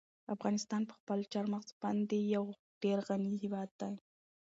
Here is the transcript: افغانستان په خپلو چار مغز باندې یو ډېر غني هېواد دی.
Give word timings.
افغانستان 0.35 0.81
په 0.89 0.93
خپلو 0.99 1.23
چار 1.33 1.45
مغز 1.53 1.69
باندې 1.81 2.17
یو 2.35 2.45
ډېر 2.83 2.97
غني 3.07 3.33
هېواد 3.43 3.69
دی. 3.81 3.93